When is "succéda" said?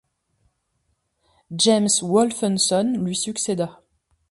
3.15-3.83